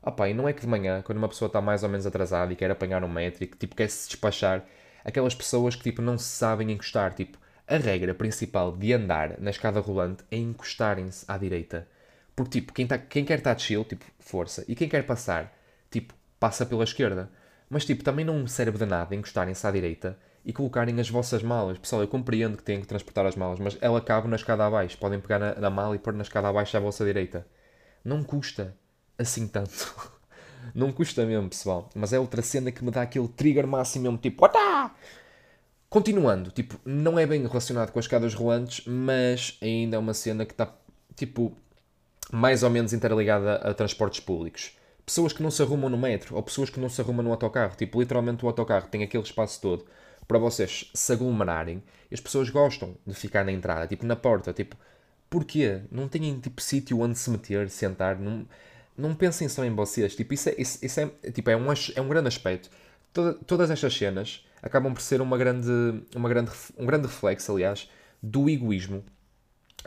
Ah 0.02 0.10
pá, 0.12 0.28
e 0.28 0.34
não 0.34 0.48
é 0.48 0.52
que 0.52 0.60
de 0.60 0.66
manhã, 0.66 1.02
quando 1.02 1.18
uma 1.18 1.28
pessoa 1.28 1.46
está 1.48 1.60
mais 1.60 1.82
ou 1.82 1.88
menos 1.88 2.06
atrasada 2.06 2.52
e 2.52 2.56
quer 2.56 2.70
apanhar 2.70 3.02
um 3.04 3.08
metro 3.08 3.44
e 3.44 3.46
que 3.46 3.56
tipo, 3.56 3.74
quer 3.76 3.88
se 3.90 4.08
despachar, 4.08 4.64
aquelas 5.04 5.34
pessoas 5.34 5.74
que 5.74 5.82
tipo, 5.82 6.02
não 6.02 6.16
se 6.18 6.24
sabem 6.28 6.70
encostar. 6.72 7.14
Tipo, 7.14 7.38
a 7.66 7.76
regra 7.76 8.14
principal 8.14 8.72
de 8.76 8.92
andar 8.94 9.38
na 9.38 9.50
escada 9.50 9.80
rolante 9.80 10.24
é 10.30 10.36
encostarem-se 10.36 11.24
à 11.28 11.36
direita. 11.36 11.86
Porque, 12.34 12.60
tipo, 12.60 12.72
quem, 12.72 12.86
tá, 12.86 12.96
quem 12.96 13.24
quer 13.24 13.38
estar 13.38 13.58
chill, 13.58 13.84
tipo, 13.84 14.04
força. 14.18 14.64
E 14.68 14.74
quem 14.74 14.88
quer 14.88 15.04
passar, 15.04 15.52
tipo, 15.90 16.14
passa 16.38 16.64
pela 16.64 16.84
esquerda. 16.84 17.28
Mas, 17.68 17.84
tipo, 17.84 18.02
também 18.04 18.24
não 18.24 18.46
serve 18.46 18.78
de 18.78 18.86
nada 18.86 19.14
encostarem-se 19.14 19.66
à 19.66 19.70
direita 19.70 20.16
e 20.44 20.52
colocarem 20.52 20.98
as 21.00 21.10
vossas 21.10 21.42
malas. 21.42 21.78
Pessoal, 21.78 22.00
eu 22.00 22.08
compreendo 22.08 22.56
que 22.56 22.62
têm 22.62 22.80
que 22.80 22.86
transportar 22.86 23.26
as 23.26 23.36
malas, 23.36 23.58
mas 23.58 23.76
ela 23.80 24.00
cabe 24.00 24.28
na 24.28 24.36
escada 24.36 24.64
abaixo. 24.64 24.96
Podem 24.96 25.20
pegar 25.20 25.38
na, 25.38 25.54
na 25.56 25.68
mala 25.68 25.94
e 25.94 25.98
pôr 25.98 26.14
na 26.14 26.22
escada 26.22 26.48
abaixo 26.48 26.76
à 26.76 26.80
vossa 26.80 27.04
direita. 27.04 27.46
Não 28.04 28.22
custa 28.22 28.74
assim 29.18 29.46
tanto. 29.46 29.94
não 30.74 30.92
custa 30.92 31.26
mesmo, 31.26 31.48
pessoal. 31.48 31.90
Mas 31.94 32.12
é 32.12 32.18
outra 32.18 32.42
cena 32.42 32.70
que 32.70 32.84
me 32.84 32.90
dá 32.90 33.02
aquele 33.02 33.28
trigger 33.28 33.66
máximo 33.66 34.04
mesmo, 34.04 34.18
tipo, 34.18 34.44
Ota! 34.44 34.90
Continuando, 35.90 36.50
tipo, 36.50 36.78
não 36.84 37.18
é 37.18 37.26
bem 37.26 37.46
relacionado 37.46 37.90
com 37.92 37.98
as 37.98 38.04
escadas 38.04 38.34
rolantes, 38.34 38.84
mas 38.86 39.56
ainda 39.62 39.96
é 39.96 39.98
uma 39.98 40.12
cena 40.12 40.44
que 40.44 40.52
está, 40.52 40.70
tipo, 41.16 41.56
mais 42.30 42.62
ou 42.62 42.68
menos 42.68 42.92
interligada 42.92 43.56
a 43.56 43.72
transportes 43.72 44.20
públicos. 44.20 44.76
Pessoas 45.04 45.32
que 45.32 45.42
não 45.42 45.50
se 45.50 45.62
arrumam 45.62 45.88
no 45.88 45.96
metro 45.96 46.36
ou 46.36 46.42
pessoas 46.42 46.68
que 46.68 46.78
não 46.78 46.90
se 46.90 47.00
arrumam 47.00 47.24
no 47.24 47.30
autocarro. 47.30 47.74
Tipo, 47.74 48.00
literalmente 48.00 48.44
o 48.44 48.48
autocarro 48.48 48.88
tem 48.88 49.02
aquele 49.02 49.22
espaço 49.22 49.60
todo 49.62 49.86
para 50.26 50.38
vocês 50.38 50.90
se 50.92 51.12
aglomerarem 51.12 51.82
e 52.10 52.14
as 52.14 52.20
pessoas 52.20 52.50
gostam 52.50 52.94
de 53.06 53.14
ficar 53.14 53.44
na 53.44 53.52
entrada, 53.52 53.86
tipo 53.86 54.04
na 54.04 54.14
porta. 54.14 54.52
Tipo, 54.52 54.76
porquê? 55.30 55.80
Não 55.90 56.06
têm 56.06 56.38
tipo 56.38 56.60
sítio 56.60 57.00
onde 57.00 57.18
se 57.18 57.30
meter, 57.30 57.70
sentar. 57.70 58.18
Não, 58.18 58.46
não 58.98 59.14
pensem 59.14 59.48
só 59.48 59.64
em 59.64 59.74
vocês. 59.74 60.14
Tipo, 60.16 60.34
isso 60.34 60.48
é, 60.48 60.54
isso, 60.58 60.84
isso 60.84 61.00
é, 61.00 61.06
tipo, 61.30 61.48
é, 61.48 61.56
um, 61.56 61.66
é 61.94 62.00
um 62.00 62.08
grande 62.08 62.28
aspecto. 62.28 62.68
Toda, 63.12 63.34
todas 63.34 63.70
estas 63.70 63.94
cenas 63.94 64.44
acabam 64.60 64.92
por 64.92 65.00
ser 65.00 65.20
uma 65.20 65.38
grande, 65.38 65.70
uma 66.14 66.28
grande, 66.28 66.50
um 66.76 66.84
grande 66.84 67.06
reflexo, 67.06 67.52
aliás, 67.52 67.88
do 68.22 68.50
egoísmo 68.50 69.04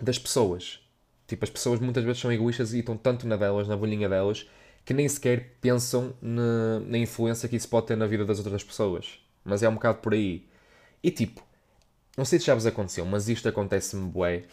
das 0.02 0.18
pessoas. 0.18 0.80
Tipo, 1.28 1.44
as 1.44 1.50
pessoas 1.50 1.80
muitas 1.80 2.04
vezes 2.04 2.22
são 2.22 2.31
egoístas 2.31 2.74
e 2.74 2.80
estão 2.80 2.98
tanto 2.98 3.28
na 3.28 3.36
delas, 3.36 3.68
na 3.68 3.75
bolinha 3.75 4.08
delas, 4.10 4.48
que 4.86 4.94
nem 4.94 5.08
sequer 5.08 5.58
pensam 5.62 6.13
na, 6.22 6.80
na 6.80 6.98
influência 6.98 7.48
que 7.48 7.56
isso 7.56 7.69
pode 7.69 7.88
ter 7.88 7.98
na 7.98 8.08
vida 8.08 8.25
das 8.25 8.40
outras 8.40 8.63
pessoas. 8.63 9.19
Mas 9.44 9.62
é 9.62 9.69
um 9.69 9.74
bocado 9.74 10.00
por 10.00 10.13
aí. 10.13 10.48
E 11.04 11.12
tipo, 11.12 11.44
não 12.18 12.25
sei 12.25 12.40
se 12.40 12.46
já 12.46 12.54
vos 12.54 12.66
aconteceu, 12.66 13.06
mas 13.06 13.30
isto 13.30 13.48
acontece-me 13.48 14.10
bué. 14.10 14.44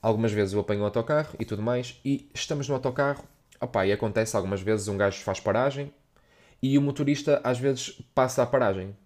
Algumas 0.00 0.32
vezes 0.32 0.54
eu 0.54 0.60
apanho 0.60 0.82
o 0.82 0.84
autocarro 0.84 1.34
e 1.38 1.44
tudo 1.44 1.62
mais, 1.62 2.00
e 2.04 2.30
estamos 2.32 2.68
no 2.68 2.74
autocarro, 2.74 3.24
opá, 3.60 3.86
e 3.86 3.92
acontece 3.92 4.36
algumas 4.36 4.60
vezes 4.60 4.88
um 4.88 4.96
gajo 4.96 5.18
faz 5.22 5.40
paragem 5.40 5.92
e 6.62 6.76
o 6.76 6.82
motorista 6.82 7.40
às 7.44 7.58
vezes 7.58 8.00
passa 8.14 8.42
a 8.42 8.46
paragem. 8.46 8.96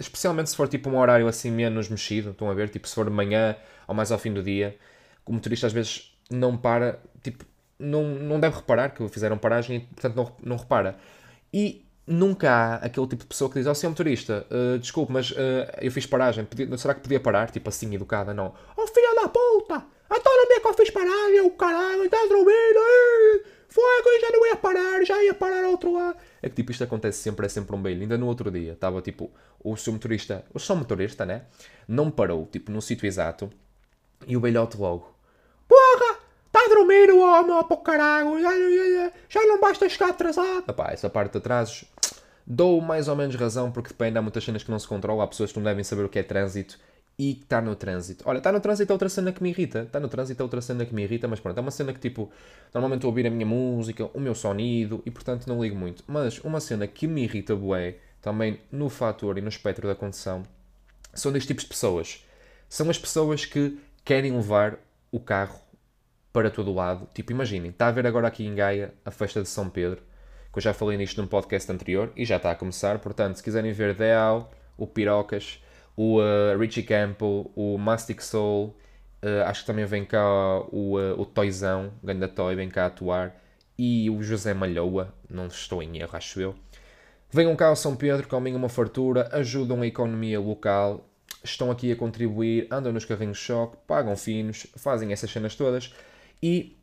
Especialmente 0.00 0.50
se 0.50 0.56
for 0.56 0.68
tipo 0.68 0.88
um 0.88 0.98
horário 0.98 1.26
assim 1.26 1.50
menos 1.50 1.88
mexido, 1.88 2.30
estão 2.30 2.50
a 2.50 2.54
ver? 2.54 2.68
Tipo, 2.68 2.88
se 2.88 2.94
for 2.94 3.04
de 3.04 3.10
manhã 3.10 3.56
ou 3.86 3.94
mais 3.94 4.10
ao 4.10 4.18
fim 4.18 4.32
do 4.32 4.42
dia, 4.42 4.76
o 5.26 5.32
motorista 5.32 5.66
às 5.66 5.72
vezes 5.72 6.16
não 6.30 6.56
para, 6.56 7.00
tipo, 7.22 7.44
não, 7.78 8.04
não 8.04 8.40
deve 8.40 8.56
reparar 8.56 8.90
que 8.90 9.06
fizeram 9.08 9.38
paragem 9.38 9.76
e, 9.76 9.80
portanto, 9.80 10.16
não, 10.16 10.32
não 10.42 10.56
repara. 10.56 10.96
E 11.52 11.84
nunca 12.06 12.50
há 12.50 12.74
aquele 12.76 13.06
tipo 13.06 13.22
de 13.22 13.28
pessoa 13.28 13.50
que 13.50 13.58
diz, 13.58 13.66
ó, 13.66 13.72
oh, 13.72 13.74
senhor 13.74 13.90
motorista, 13.90 14.46
uh, 14.50 14.78
desculpe, 14.78 15.12
mas 15.12 15.30
uh, 15.30 15.34
eu 15.80 15.92
fiz 15.92 16.06
paragem, 16.06 16.44
podia, 16.44 16.76
será 16.78 16.94
que 16.94 17.02
podia 17.02 17.20
parar? 17.20 17.50
Tipo 17.50 17.68
assim, 17.68 17.94
educada, 17.94 18.32
não. 18.32 18.54
Oh, 18.76 18.86
filha 18.86 19.14
da 19.14 19.28
puta! 19.28 19.84
Então 20.10 20.36
não 20.36 20.56
é 20.56 20.60
que 20.60 20.66
eu 20.66 20.74
fiz 20.74 20.90
paragem, 20.90 21.40
o 21.42 21.50
caralho, 21.50 22.04
está 22.04 22.16
dormindo, 22.26 23.48
eu 23.76 24.20
já 24.20 24.30
não 24.30 24.46
ia 24.46 24.56
parar, 24.56 25.04
já 25.04 25.22
ia 25.22 25.34
parar 25.34 25.64
ao 25.64 25.72
outro 25.72 25.92
lado. 25.92 26.16
É 26.42 26.48
que 26.48 26.56
tipo, 26.56 26.72
isto 26.72 26.84
acontece 26.84 27.22
sempre, 27.22 27.46
é 27.46 27.48
sempre 27.48 27.74
um 27.74 27.82
baile. 27.82 28.02
Ainda 28.02 28.16
no 28.16 28.26
outro 28.26 28.50
dia, 28.50 28.72
estava 28.72 29.02
tipo, 29.02 29.30
o 29.62 29.76
seu 29.76 29.92
motorista, 29.92 30.44
o 30.54 30.58
seu 30.58 30.76
motorista, 30.76 31.26
né? 31.26 31.42
Não 31.86 32.10
parou, 32.10 32.46
tipo, 32.46 32.70
no 32.70 32.80
sítio 32.80 33.06
exato, 33.06 33.50
e 34.26 34.36
o 34.36 34.40
velhote 34.40 34.76
logo, 34.76 35.14
Porra! 35.68 36.18
Está 36.46 36.64
a 36.64 36.68
dormir 36.68 37.10
o 37.10 37.20
homem, 37.20 37.52
ó, 37.52 37.62
para 37.62 37.76
caralho! 37.76 38.40
Já, 38.40 38.50
já, 38.50 39.12
já 39.28 39.46
não 39.46 39.60
basta 39.60 39.86
chegar 39.86 40.10
atrasado! 40.10 40.64
Epá, 40.66 40.90
essa 40.92 41.10
parte 41.10 41.32
de 41.32 41.38
atrasos 41.38 41.84
dou 42.46 42.80
mais 42.80 43.08
ou 43.08 43.14
menos 43.14 43.36
razão, 43.36 43.70
porque 43.70 43.90
depende, 43.90 44.16
há 44.16 44.22
muitas 44.22 44.42
cenas 44.42 44.64
que 44.64 44.70
não 44.70 44.78
se 44.78 44.88
controlam, 44.88 45.20
há 45.20 45.26
pessoas 45.26 45.52
que 45.52 45.58
não 45.58 45.64
devem 45.64 45.84
saber 45.84 46.04
o 46.04 46.08
que 46.08 46.18
é 46.18 46.22
trânsito 46.22 46.78
e 47.18 47.34
que 47.34 47.42
está 47.42 47.60
no 47.60 47.74
trânsito. 47.74 48.22
Olha, 48.28 48.38
está 48.38 48.52
no 48.52 48.60
trânsito 48.60 48.92
é 48.92 48.94
outra 48.94 49.08
cena 49.08 49.32
que 49.32 49.42
me 49.42 49.50
irrita. 49.50 49.80
Está 49.80 49.98
no 49.98 50.08
trânsito 50.08 50.40
é 50.40 50.44
outra 50.44 50.60
cena 50.60 50.86
que 50.86 50.94
me 50.94 51.02
irrita, 51.02 51.26
mas 51.26 51.40
pronto, 51.40 51.58
é 51.58 51.60
uma 51.60 51.70
cena 51.70 51.92
que 51.92 51.98
tipo, 51.98 52.30
normalmente 52.72 53.04
a 53.04 53.08
ouvir 53.08 53.26
a 53.26 53.30
minha 53.30 53.44
música, 53.46 54.08
o 54.14 54.20
meu 54.20 54.34
sonido 54.34 55.02
e 55.04 55.10
portanto 55.10 55.46
não 55.48 55.60
ligo 55.60 55.74
muito. 55.74 56.04
Mas 56.06 56.38
uma 56.38 56.60
cena 56.60 56.86
que 56.86 57.08
me 57.08 57.24
irrita, 57.24 57.56
bué, 57.56 57.96
também 58.22 58.60
no 58.70 58.88
fator 58.88 59.36
e 59.36 59.40
no 59.40 59.48
espectro 59.48 59.88
da 59.88 59.96
condução, 59.96 60.44
são 61.12 61.32
destes 61.32 61.48
tipos 61.48 61.64
de 61.64 61.70
pessoas. 61.70 62.24
São 62.68 62.88
as 62.88 62.98
pessoas 62.98 63.44
que 63.44 63.78
querem 64.04 64.32
levar 64.32 64.78
o 65.10 65.18
carro 65.18 65.58
para 66.32 66.50
todo 66.50 66.72
lado. 66.72 67.08
Tipo, 67.12 67.32
imaginem, 67.32 67.70
está 67.70 67.88
a 67.88 67.90
ver 67.90 68.06
agora 68.06 68.28
aqui 68.28 68.46
em 68.46 68.54
Gaia 68.54 68.94
a 69.04 69.10
festa 69.10 69.42
de 69.42 69.48
São 69.48 69.68
Pedro, 69.68 70.02
que 70.52 70.58
eu 70.58 70.62
já 70.62 70.72
falei 70.72 70.96
nisto 70.96 71.20
num 71.20 71.26
podcast 71.26 71.70
anterior 71.72 72.12
e 72.14 72.24
já 72.24 72.36
está 72.36 72.52
a 72.52 72.54
começar. 72.54 73.00
Portanto, 73.00 73.36
se 73.36 73.42
quiserem 73.42 73.72
ver 73.72 73.94
Deal, 73.94 74.52
o 74.76 74.86
Pirocas, 74.86 75.60
o 75.98 76.20
uh, 76.20 76.56
Richie 76.56 76.84
Campbell, 76.84 77.50
o 77.56 77.76
Mastic 77.76 78.20
Soul, 78.22 78.76
uh, 79.20 79.42
acho 79.46 79.62
que 79.62 79.66
também 79.66 79.84
vem 79.84 80.04
cá 80.04 80.24
o, 80.70 80.96
uh, 80.96 81.20
o 81.20 81.26
Toyzão, 81.26 81.92
o 82.00 82.06
Ganda 82.06 82.28
Toy, 82.28 82.54
vem 82.54 82.68
cá 82.68 82.86
atuar, 82.86 83.34
e 83.76 84.08
o 84.08 84.22
José 84.22 84.54
Malhoa, 84.54 85.12
não 85.28 85.48
estou 85.48 85.82
em 85.82 85.98
erro, 85.98 86.16
acho 86.16 86.40
eu. 86.40 86.54
Venham 87.30 87.56
cá 87.56 87.66
ao 87.66 87.76
São 87.76 87.96
Pedro, 87.96 88.28
comem 88.28 88.54
uma 88.54 88.68
fartura, 88.68 89.28
ajudam 89.32 89.82
a 89.82 89.86
economia 89.88 90.38
local 90.38 91.04
estão 91.42 91.70
aqui 91.70 91.92
a 91.92 91.96
contribuir, 91.96 92.66
andam 92.70 92.92
nos 92.92 93.04
carrinhos 93.04 93.38
de 93.38 93.44
choque, 93.44 93.76
pagam 93.86 94.16
finos, 94.16 94.66
fazem 94.76 95.12
essas 95.12 95.30
cenas 95.30 95.54
todas 95.54 95.92
e 96.42 96.76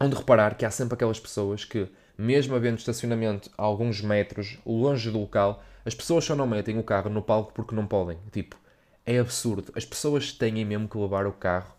onde 0.00 0.16
reparar 0.16 0.56
que 0.56 0.64
há 0.64 0.70
sempre 0.70 0.94
aquelas 0.94 1.20
pessoas 1.20 1.64
que, 1.64 1.88
mesmo 2.16 2.54
havendo 2.54 2.78
estacionamento 2.78 3.50
a 3.56 3.62
alguns 3.62 4.00
metros 4.00 4.58
longe 4.64 5.10
do 5.10 5.20
local, 5.20 5.62
as 5.84 5.94
pessoas 5.94 6.24
só 6.24 6.34
não 6.34 6.46
metem 6.46 6.78
o 6.78 6.82
carro 6.82 7.10
no 7.10 7.22
palco 7.22 7.52
porque 7.52 7.74
não 7.74 7.86
podem. 7.86 8.18
Tipo, 8.30 8.56
é 9.04 9.18
absurdo. 9.18 9.72
As 9.74 9.84
pessoas 9.84 10.32
têm 10.32 10.64
mesmo 10.64 10.88
que 10.88 10.98
levar 10.98 11.26
o 11.26 11.32
carro 11.32 11.74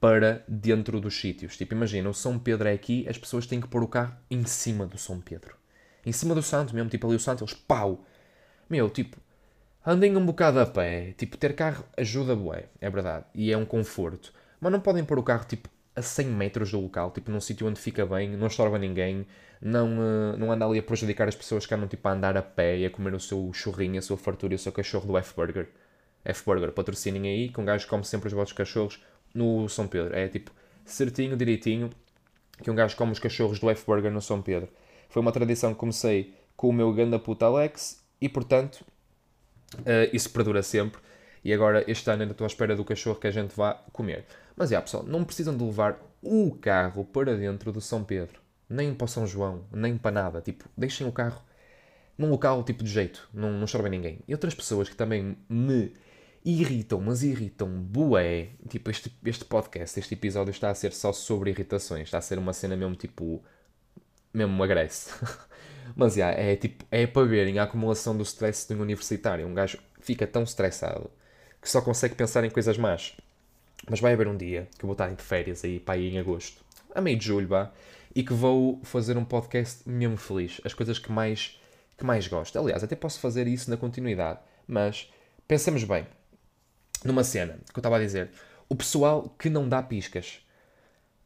para 0.00 0.44
dentro 0.48 1.00
dos 1.00 1.20
sítios. 1.20 1.56
Tipo, 1.56 1.74
imagina, 1.74 2.08
o 2.08 2.14
São 2.14 2.38
Pedro 2.38 2.68
é 2.68 2.72
aqui, 2.72 3.06
as 3.08 3.18
pessoas 3.18 3.46
têm 3.46 3.60
que 3.60 3.68
pôr 3.68 3.82
o 3.82 3.88
carro 3.88 4.16
em 4.30 4.44
cima 4.44 4.86
do 4.86 4.98
São 4.98 5.20
Pedro. 5.20 5.56
Em 6.04 6.12
cima 6.12 6.34
do 6.34 6.42
santo 6.42 6.74
mesmo, 6.74 6.90
tipo 6.90 7.06
ali 7.06 7.16
o 7.16 7.20
santo, 7.20 7.44
eles 7.44 7.54
pau. 7.54 8.04
Meu, 8.68 8.90
tipo, 8.90 9.16
Andem 9.84 10.16
um 10.16 10.24
bocado 10.24 10.60
a 10.60 10.66
pé. 10.66 11.12
Tipo, 11.18 11.36
ter 11.36 11.54
carro 11.56 11.84
ajuda 11.96 12.36
bué, 12.36 12.66
é 12.80 12.88
verdade. 12.88 13.26
E 13.34 13.50
é 13.50 13.56
um 13.56 13.64
conforto. 13.64 14.32
Mas 14.60 14.70
não 14.70 14.80
podem 14.80 15.04
pôr 15.04 15.18
o 15.18 15.24
carro, 15.24 15.44
tipo, 15.44 15.68
a 15.94 16.02
100 16.02 16.26
metros 16.26 16.70
do 16.70 16.80
local, 16.80 17.10
tipo 17.10 17.30
num 17.30 17.40
sítio 17.40 17.66
onde 17.66 17.80
fica 17.80 18.06
bem, 18.06 18.30
não 18.30 18.46
estorba 18.46 18.78
ninguém, 18.78 19.26
não, 19.60 19.98
uh, 19.98 20.36
não 20.36 20.50
anda 20.50 20.66
ali 20.66 20.78
a 20.78 20.82
prejudicar 20.82 21.28
as 21.28 21.34
pessoas 21.34 21.66
que 21.66 21.74
andam 21.74 21.86
tipo 21.86 22.06
a 22.08 22.12
andar 22.12 22.36
a 22.36 22.42
pé 22.42 22.78
e 22.78 22.86
a 22.86 22.90
comer 22.90 23.14
o 23.14 23.20
seu 23.20 23.52
churrinho, 23.52 23.98
a 23.98 24.02
sua 24.02 24.16
fartura 24.16 24.54
e 24.54 24.56
o 24.56 24.58
seu 24.58 24.72
cachorro 24.72 25.06
do 25.06 25.16
F-Burger. 25.18 25.68
F-Burger, 26.24 26.72
patrocinem 26.72 27.28
aí, 27.28 27.48
que 27.48 27.60
um 27.60 27.64
gajo 27.64 27.86
come 27.86 28.04
sempre 28.04 28.28
os 28.28 28.32
vossos 28.32 28.52
cachorros 28.52 29.00
no 29.34 29.68
São 29.68 29.86
Pedro. 29.86 30.16
É 30.16 30.28
tipo 30.28 30.50
certinho, 30.84 31.36
direitinho, 31.36 31.90
que 32.62 32.70
um 32.70 32.74
gajo 32.74 32.96
come 32.96 33.12
os 33.12 33.18
cachorros 33.18 33.58
do 33.58 33.70
F-Burger 33.70 34.10
no 34.10 34.20
São 34.20 34.40
Pedro. 34.40 34.68
Foi 35.08 35.20
uma 35.20 35.32
tradição 35.32 35.72
que 35.72 35.80
comecei 35.80 36.34
com 36.56 36.68
o 36.68 36.72
meu 36.72 36.92
ganda 36.92 37.18
puta 37.18 37.46
Alex 37.46 38.02
e, 38.20 38.28
portanto, 38.28 38.84
uh, 39.78 40.08
isso 40.12 40.30
perdura 40.30 40.62
sempre. 40.62 41.00
E 41.44 41.52
agora, 41.52 41.84
este 41.90 42.08
ano, 42.08 42.22
ainda 42.22 42.32
estou 42.32 42.44
à 42.44 42.48
espera 42.48 42.76
do 42.76 42.84
cachorro 42.84 43.18
que 43.18 43.26
a 43.26 43.30
gente 43.30 43.54
vá 43.56 43.74
comer. 43.92 44.24
Mas, 44.56 44.70
é, 44.70 44.80
pessoal, 44.80 45.02
não 45.02 45.24
precisam 45.24 45.56
de 45.56 45.64
levar 45.64 45.98
o 46.22 46.56
carro 46.60 47.04
para 47.04 47.36
dentro 47.36 47.72
do 47.72 47.80
São 47.80 48.04
Pedro. 48.04 48.40
Nem 48.68 48.94
para 48.94 49.08
São 49.08 49.26
João, 49.26 49.64
nem 49.72 49.98
para 49.98 50.12
nada. 50.12 50.40
Tipo, 50.40 50.68
deixem 50.76 51.06
o 51.06 51.12
carro 51.12 51.42
num 52.16 52.30
local, 52.30 52.62
tipo, 52.62 52.84
de 52.84 52.90
jeito. 52.90 53.28
Não, 53.34 53.50
não 53.50 53.66
chorem 53.66 53.90
ninguém. 53.90 54.20
E 54.26 54.32
outras 54.32 54.54
pessoas 54.54 54.88
que 54.88 54.94
também 54.94 55.36
me 55.48 55.92
irritam, 56.44 57.00
mas 57.00 57.24
irritam 57.24 57.68
bué. 57.68 58.50
Tipo, 58.68 58.90
este, 58.90 59.12
este 59.24 59.44
podcast, 59.44 59.98
este 59.98 60.14
episódio 60.14 60.52
está 60.52 60.70
a 60.70 60.74
ser 60.74 60.92
só 60.92 61.12
sobre 61.12 61.50
irritações. 61.50 62.04
Está 62.04 62.18
a 62.18 62.22
ser 62.22 62.38
uma 62.38 62.52
cena 62.52 62.76
mesmo, 62.76 62.94
tipo... 62.94 63.42
Mesmo 64.32 64.62
agresse. 64.62 65.10
mas, 65.96 66.14
já, 66.14 66.30
é 66.30 66.54
tipo... 66.54 66.84
É 66.88 67.04
para 67.04 67.26
verem 67.26 67.58
a 67.58 67.64
acumulação 67.64 68.16
do 68.16 68.22
stress 68.22 68.68
de 68.68 68.74
um 68.74 68.82
universitário. 68.82 69.44
Um 69.44 69.54
gajo 69.54 69.78
fica 70.00 70.24
tão 70.24 70.44
estressado 70.44 71.10
que 71.62 71.70
só 71.70 71.80
consegue 71.80 72.16
pensar 72.16 72.42
em 72.42 72.50
coisas 72.50 72.76
más. 72.76 73.16
Mas 73.88 74.00
vai 74.00 74.12
haver 74.12 74.26
um 74.26 74.36
dia 74.36 74.68
que 74.76 74.84
eu 74.84 74.88
vou 74.88 74.92
estar 74.92 75.08
de 75.08 75.22
férias 75.22 75.64
aí, 75.64 75.78
para 75.78 75.94
aí 75.94 76.08
em 76.12 76.18
agosto, 76.18 76.64
a 76.92 77.00
meio 77.00 77.16
de 77.16 77.24
julho, 77.24 77.46
vá, 77.46 77.72
e 78.14 78.22
que 78.22 78.32
vou 78.32 78.80
fazer 78.82 79.16
um 79.16 79.24
podcast 79.24 79.88
mesmo 79.88 80.16
feliz. 80.16 80.60
As 80.64 80.74
coisas 80.74 80.98
que 80.98 81.10
mais, 81.10 81.58
que 81.96 82.04
mais 82.04 82.26
gosto. 82.26 82.58
Aliás, 82.58 82.82
até 82.82 82.96
posso 82.96 83.20
fazer 83.20 83.46
isso 83.46 83.70
na 83.70 83.76
continuidade. 83.76 84.40
Mas 84.66 85.10
pensemos 85.48 85.84
bem 85.84 86.06
numa 87.04 87.24
cena 87.24 87.58
que 87.72 87.78
eu 87.78 87.80
estava 87.80 87.96
a 87.96 88.00
dizer. 88.00 88.30
O 88.68 88.76
pessoal 88.76 89.34
que 89.38 89.48
não 89.48 89.68
dá 89.68 89.82
piscas. 89.82 90.40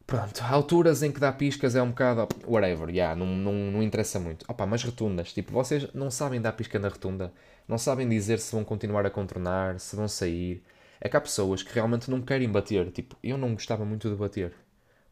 Pronto, 0.07 0.41
alturas 0.41 1.03
em 1.03 1.11
que 1.11 1.19
dá 1.19 1.33
piscas 1.33 1.75
é 1.75 1.81
um 1.81 1.89
bocado. 1.89 2.29
whatever, 2.47 2.89
yeah, 2.89 3.13
não, 3.13 3.25
não, 3.27 3.51
não 3.53 3.83
interessa 3.83 4.17
muito. 4.17 4.45
Opa, 4.47 4.65
mas 4.65 4.81
rotundas, 4.81 5.33
tipo, 5.33 5.51
vocês 5.51 5.91
não 5.93 6.09
sabem 6.09 6.39
dar 6.39 6.53
pisca 6.53 6.79
na 6.79 6.87
rotunda, 6.87 7.33
não 7.67 7.77
sabem 7.77 8.07
dizer 8.07 8.39
se 8.39 8.53
vão 8.53 8.63
continuar 8.63 9.05
a 9.05 9.09
contornar, 9.09 9.81
se 9.81 9.97
vão 9.97 10.07
sair. 10.07 10.63
É 11.01 11.09
que 11.09 11.17
há 11.17 11.21
pessoas 11.21 11.61
que 11.61 11.73
realmente 11.73 12.09
não 12.09 12.21
querem 12.21 12.49
bater. 12.49 12.89
Tipo, 12.91 13.17
eu 13.21 13.37
não 13.37 13.51
gostava 13.53 13.83
muito 13.83 14.09
de 14.09 14.15
bater. 14.15 14.53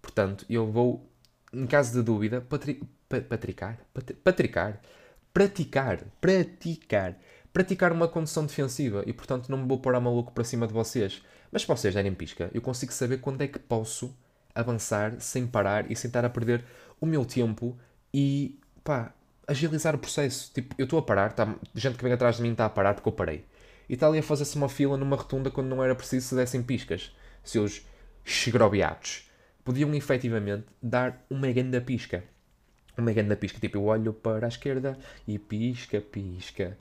Portanto, 0.02 0.46
eu 0.50 0.72
vou, 0.72 1.06
em 1.52 1.68
caso 1.68 1.92
de 1.92 2.02
dúvida, 2.02 2.40
patri, 2.40 2.82
patricar, 3.10 3.78
patricar, 4.24 4.80
praticar, 5.34 6.06
praticar, 6.22 7.18
praticar 7.52 7.92
uma 7.92 8.08
condução 8.08 8.46
defensiva 8.46 9.04
e, 9.06 9.12
portanto, 9.12 9.50
não 9.50 9.58
me 9.58 9.68
vou 9.68 9.78
pôr 9.78 9.94
a 9.94 10.00
maluco 10.00 10.32
para 10.32 10.46
cima 10.46 10.66
de 10.66 10.74
vocês. 10.74 11.22
Mas 11.52 11.64
se 11.64 11.68
vocês 11.68 11.94
derem 11.94 12.14
pisca, 12.14 12.50
eu 12.54 12.62
consigo 12.62 12.94
saber 12.94 13.20
quando 13.20 13.42
é 13.42 13.48
que 13.48 13.60
posso 13.60 14.16
avançar 14.56 15.20
sem 15.20 15.46
parar 15.46 15.92
e 15.92 15.96
sem 15.96 16.08
estar 16.08 16.24
a 16.26 16.30
perder 16.30 16.64
o 17.00 17.06
meu 17.06 17.26
tempo 17.26 17.78
e, 18.14 18.58
pá, 18.84 19.14
agilizar 19.48 19.94
o 19.94 20.00
processo. 20.00 20.52
Tipo, 20.54 20.74
eu 20.78 20.86
estou 20.86 20.98
a 20.98 21.02
parar, 21.02 21.34
tá, 21.34 21.54
gente 21.76 21.98
que 21.98 22.04
vem 22.04 22.14
atrás 22.14 22.38
de 22.38 22.42
mim 22.42 22.52
está 22.54 22.66
a 22.66 22.70
parar 22.70 22.94
porque 22.94 23.10
eu 23.10 23.14
parei. 23.14 23.46
E 23.88 23.94
está 23.94 24.08
ali 24.08 24.20
a 24.20 24.24
fazer-se 24.24 24.56
uma 24.56 24.70
fila 24.70 24.98
numa 24.98 25.16
rotunda 25.16 25.52
quando 25.52 25.68
não 25.68 25.84
era 25.84 25.94
preciso 25.94 26.28
se 26.28 26.36
dessem 26.36 26.64
piscas. 26.64 27.16
Seus 27.44 27.86
xgrobiatos. 28.24 29.30
Podiam 29.64 29.94
efetivamente 29.94 30.66
dar 30.82 31.24
uma 31.30 31.52
grande 31.52 31.80
pisca. 31.82 32.24
Uma 32.98 33.12
grande 33.12 33.36
pisca. 33.36 33.60
Tipo, 33.60 33.78
eu 33.78 33.86
olho 33.86 34.14
para 34.14 34.48
a 34.48 34.50
esquerda 34.50 34.98
e 35.28 35.38
pisca, 35.38 36.02
pisca. 36.02 36.78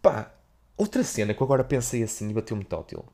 Pá, 0.00 0.32
outra 0.76 1.02
cena 1.02 1.34
que 1.34 1.40
eu 1.40 1.44
agora 1.44 1.64
pensei 1.64 2.02
assim 2.02 2.30
e 2.30 2.34
bateu-me 2.34 2.64
tótil. 2.64 3.04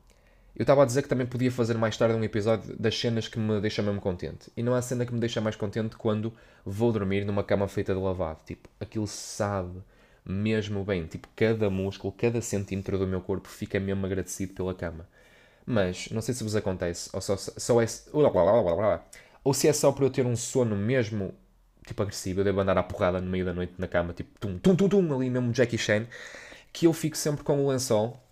Eu 0.55 0.61
estava 0.61 0.83
a 0.83 0.85
dizer 0.85 1.01
que 1.01 1.09
também 1.09 1.25
podia 1.25 1.51
fazer 1.51 1.75
mais 1.75 1.97
tarde 1.97 2.15
um 2.15 2.23
episódio 2.23 2.75
das 2.77 2.97
cenas 2.99 3.27
que 3.27 3.39
me 3.39 3.59
deixam 3.59 3.83
mesmo 3.83 3.99
contente. 3.99 4.51
E 4.55 4.61
não 4.61 4.75
há 4.75 4.81
cena 4.83 5.03
que 5.03 5.11
me 5.11 5.19
deixa 5.19 5.41
mais 5.41 5.55
contente 5.55 5.95
quando 5.95 6.31
vou 6.63 6.91
dormir 6.91 7.25
numa 7.25 7.43
cama 7.43 7.67
feita 7.67 7.93
de 7.93 7.99
lavado. 7.99 8.39
Tipo, 8.45 8.69
aquilo 8.79 9.07
sabe 9.07 9.81
mesmo 10.23 10.83
bem. 10.83 11.07
Tipo, 11.07 11.27
cada 11.35 11.71
músculo, 11.71 12.13
cada 12.15 12.39
centímetro 12.39 12.99
do 12.99 13.07
meu 13.07 13.19
corpo 13.19 13.47
fica 13.47 13.79
mesmo 13.79 14.05
agradecido 14.05 14.53
pela 14.53 14.75
cama. 14.75 15.07
Mas, 15.65 16.09
não 16.11 16.21
sei 16.21 16.35
se 16.35 16.43
vos 16.43 16.55
acontece, 16.55 17.09
ou, 17.13 17.21
só, 17.21 17.35
só 17.35 17.81
é, 17.81 17.85
ou 19.43 19.53
se 19.53 19.67
é 19.67 19.73
só 19.73 19.91
por 19.91 20.03
eu 20.03 20.09
ter 20.09 20.25
um 20.25 20.35
sono 20.35 20.75
mesmo, 20.75 21.33
tipo, 21.87 22.01
agressivo, 22.03 22.41
eu 22.41 22.43
devo 22.43 22.59
andar 22.59 22.77
à 22.77 22.83
porrada 22.83 23.21
no 23.21 23.29
meio 23.29 23.45
da 23.45 23.53
noite 23.53 23.73
na 23.77 23.87
cama, 23.87 24.13
tipo, 24.13 24.37
tum, 24.39 24.57
tum, 24.59 24.75
tum, 24.75 24.89
tum, 24.89 25.15
ali 25.15 25.29
mesmo 25.29 25.53
Jackie 25.53 25.77
Chan, 25.77 26.05
que 26.73 26.85
eu 26.85 26.93
fico 26.93 27.17
sempre 27.17 27.43
com 27.43 27.63
o 27.63 27.69
lençol 27.69 28.22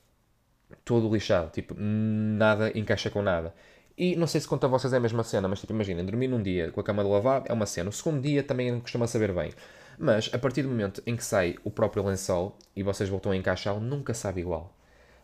todo 0.84 1.12
lixado, 1.14 1.52
tipo, 1.52 1.76
nada 1.78 2.72
encaixa 2.78 3.10
com 3.10 3.22
nada. 3.22 3.54
E 3.98 4.16
não 4.16 4.26
sei 4.26 4.42
se 4.42 4.48
conta 4.48 4.68
a 4.68 4.70
vocês 4.70 4.94
é 4.94 4.98
a 4.98 5.00
mesma 5.00 5.24
cena, 5.24 5.48
mas 5.48 5.60
tipo, 5.60 5.74
imaginem, 5.74 6.06
dormir 6.06 6.28
num 6.28 6.42
dia 6.42 6.72
com 6.72 6.80
a 6.80 6.84
cama 6.84 7.04
de 7.04 7.10
lavar 7.10 7.44
é 7.46 7.54
uma 7.54 7.66
cena. 7.66 7.90
O 7.90 7.94
segundo 7.94 8.22
dia 8.22 8.42
também 8.44 8.80
costuma 8.80 9.06
saber 9.08 9.34
bem. 9.34 9.52
Mas 10.00 10.30
a 10.34 10.40
partir 10.40 10.64
do 10.64 10.70
momento 10.70 11.04
em 11.06 11.16
que 11.16 11.24
sai 11.24 11.56
o 11.64 11.70
próprio 11.70 12.04
lençol 12.04 12.58
e 12.76 12.82
vocês 12.82 13.10
voltam 13.10 13.32
a 13.32 13.36
encaixá-lo, 13.36 13.80
nunca 13.80 14.14
sabe 14.14 14.42
igual. 14.42 14.76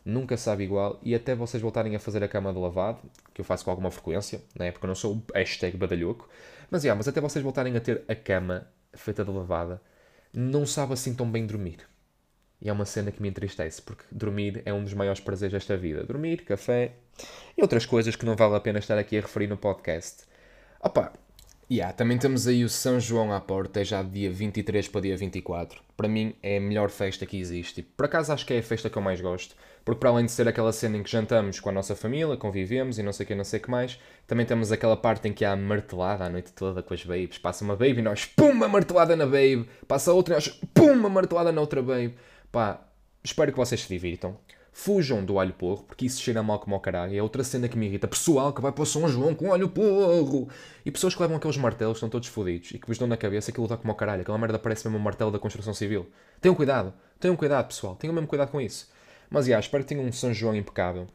Nunca 0.06 0.38
sabe 0.38 0.64
igual. 0.64 1.00
E 1.02 1.16
até 1.16 1.34
vocês 1.34 1.62
voltarem 1.62 1.96
a 1.96 2.00
fazer 2.00 2.24
a 2.24 2.28
cama 2.28 2.54
de 2.54 2.60
lavado, 2.60 3.00
que 3.34 3.42
eu 3.42 3.46
faço 3.46 3.66
com 3.66 3.72
alguma 3.72 3.90
frequência, 3.90 4.42
né? 4.58 4.72
porque 4.72 4.86
eu 4.86 4.90
não 4.90 4.96
sou 4.96 5.16
o 5.16 5.24
hashtag 5.34 5.76
badalhoco. 5.76 6.30
Mas, 6.70 6.84
yeah, 6.84 6.96
mas 6.96 7.08
até 7.08 7.20
vocês 7.20 7.44
voltarem 7.44 7.76
a 7.76 7.80
ter 7.80 8.04
a 8.08 8.16
cama 8.16 8.68
feita 8.94 9.26
de 9.26 9.32
lavada, 9.32 9.82
não 10.34 10.66
sabe 10.66 10.94
assim 10.94 11.14
tão 11.16 11.30
bem 11.30 11.46
dormir. 11.46 11.80
E 12.62 12.70
é 12.70 12.74
uma 12.74 12.86
cena 12.86 13.12
que 13.12 13.22
me 13.22 13.30
entristece, 13.30 13.82
porque 13.82 14.04
dormir 14.12 14.62
é 14.66 14.74
um 14.74 14.84
dos 14.84 14.94
maiores 14.94 15.22
prazeres 15.22 15.54
desta 15.54 15.78
vida. 15.78 16.04
Dormir, 16.04 16.44
café 16.44 16.94
e 17.58 17.62
outras 17.62 17.86
coisas 17.86 18.16
que 18.16 18.26
não 18.26 18.36
vale 18.36 18.56
a 18.56 18.60
pena 18.60 18.80
estar 18.80 18.98
aqui 18.98 19.18
a 19.18 19.22
referir 19.22 19.48
no 19.48 19.58
podcast. 19.58 20.24
Opa, 20.80 21.14
Yeah, 21.70 21.92
também 21.92 22.18
temos 22.18 22.48
aí 22.48 22.64
o 22.64 22.70
São 22.70 22.98
João 22.98 23.34
à 23.34 23.42
porta, 23.42 23.82
é 23.82 23.84
já 23.84 24.02
dia 24.02 24.32
23 24.32 24.88
para 24.88 25.02
dia 25.02 25.18
24. 25.18 25.82
Para 25.98 26.08
mim 26.08 26.34
é 26.42 26.56
a 26.56 26.62
melhor 26.62 26.90
festa 26.90 27.26
que 27.26 27.38
existe. 27.38 27.82
Por 27.82 28.06
acaso 28.06 28.32
acho 28.32 28.46
que 28.46 28.54
é 28.54 28.60
a 28.60 28.64
festa 28.64 28.90
que 28.90 28.98
eu 28.98 29.02
mais 29.02 29.20
gosto. 29.20 29.54
Porque 29.84 30.00
para 30.00 30.10
além 30.10 30.26
de 30.26 30.32
ser 30.32 30.48
aquela 30.48 30.72
cena 30.72 30.96
em 30.96 31.04
que 31.04 31.12
jantamos 31.12 31.60
com 31.60 31.68
a 31.68 31.74
nossa 31.74 31.94
família, 31.94 32.38
convivemos 32.38 32.98
e 32.98 33.04
não 33.04 33.12
sei 33.12 33.26
o 33.26 33.28
que, 33.28 33.36
não 33.36 33.44
sei 33.44 33.60
o 33.60 33.64
que 33.64 33.70
mais, 33.70 34.00
também 34.26 34.46
temos 34.46 34.72
aquela 34.72 34.96
parte 34.96 35.28
em 35.28 35.34
que 35.34 35.44
há 35.44 35.58
martelada 35.58 36.24
a 36.24 36.30
noite 36.30 36.54
toda 36.54 36.82
com 36.82 36.94
as 36.94 37.04
babes. 37.04 37.38
Passa 37.38 37.66
uma 37.66 37.76
baby 37.76 38.00
e 38.00 38.02
nós, 38.02 38.24
pum, 38.26 38.52
uma 38.52 38.70
martelada 38.70 39.14
na 39.18 39.26
babe. 39.26 39.68
Passa 39.90 40.14
outra 40.14 40.36
e 40.36 40.38
nós, 40.38 40.48
pum, 40.74 40.94
uma 40.94 41.10
martelada 41.10 41.52
na 41.52 41.60
outra 41.60 41.82
babe. 41.82 42.16
Pá, 42.52 42.82
espero 43.24 43.52
que 43.52 43.58
vocês 43.58 43.82
se 43.82 43.88
divirtam. 43.88 44.38
Fujam 44.72 45.26
do 45.26 45.40
alho 45.40 45.54
porro, 45.54 45.84
porque 45.84 46.06
isso 46.06 46.22
cheira 46.22 46.44
mal 46.44 46.60
como 46.60 46.76
ao 46.76 46.82
caralho. 46.82 47.16
É 47.18 47.22
outra 47.22 47.44
cena 47.44 47.68
que 47.68 47.76
me 47.76 47.88
irrita. 47.88 48.08
Pessoal 48.08 48.54
que 48.54 48.62
vai 48.62 48.72
para 48.72 48.86
São 48.86 49.10
João 49.10 49.34
com 49.34 49.52
alho 49.52 49.68
porro. 49.68 50.48
E 50.86 50.92
pessoas 50.92 51.16
que 51.16 51.22
levam 51.22 51.38
aqueles 51.38 51.58
martelos, 51.58 51.98
estão 51.98 52.10
todos 52.10 52.28
fodidos. 52.28 52.72
E 52.72 52.78
que 52.78 52.86
vos 52.86 52.98
dão 52.98 53.08
na 53.08 53.18
cabeça 53.18 53.50
aquilo 53.50 53.66
está 53.66 53.76
como 53.76 53.92
ao 53.92 53.98
caralho. 53.98 54.22
Aquela 54.22 54.38
merda 54.38 54.60
parece 54.60 54.86
mesmo 54.86 55.00
um 55.00 55.02
martelo 55.02 55.32
da 55.32 55.40
construção 55.40 55.74
civil. 55.74 56.08
Tenham 56.40 56.54
cuidado. 56.54 56.94
Tenham 57.20 57.36
cuidado, 57.36 57.68
pessoal. 57.68 57.96
Tenham 57.96 58.14
mesmo 58.14 58.28
cuidado 58.28 58.52
com 58.52 58.62
isso. 58.62 58.88
Mas, 59.32 59.48
já, 59.48 59.60
espero 59.60 59.84
que 59.84 59.90
tenham 59.90 60.06
um 60.06 60.12
São 60.12 60.32
João 60.32 60.56
impecável. 60.56 61.08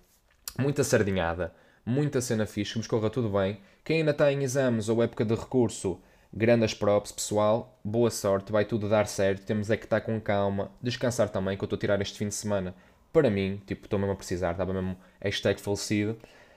Muita 0.59 0.83
sardinhada. 0.83 1.55
Muita 1.87 2.21
cena 2.21 2.47
fixe. 2.47 2.73
Que 2.73 2.79
vos 2.79 2.89
corra 2.89 3.11
tudo 3.11 3.31
bem. 3.31 3.61
Quem 3.85 3.99
ainda 3.99 4.11
está 4.11 4.33
em 4.33 4.43
exames 4.43 4.89
ou 4.89 5.03
época 5.03 5.25
de 5.25 5.35
recurso... 5.37 6.01
Grandes 6.35 6.73
props, 6.73 7.13
pessoal. 7.13 7.79
Boa 7.85 8.11
sorte, 8.11 8.51
vai 8.51 8.65
tudo 8.65 8.89
dar 8.89 9.07
certo. 9.07 9.45
Temos 9.45 9.69
é 9.69 9.77
que 9.77 9.85
estar 9.85 10.01
com 10.01 10.19
calma. 10.19 10.71
Descansar 10.81 11.29
também, 11.29 11.59
que 11.59 11.63
eu 11.63 11.67
estou 11.67 11.77
a 11.77 11.81
tirar 11.81 12.01
este 12.01 12.17
fim 12.17 12.29
de 12.29 12.35
semana 12.35 12.75
para 13.13 13.29
mim, 13.29 13.61
tipo, 13.67 13.85
estou 13.85 13.99
mesmo 13.99 14.15
a 14.15 14.17
precisar, 14.17 14.53
estava 14.53 14.73
mesmo 14.73 14.97
hashtag 15.21 15.61
falecido, 15.61 16.17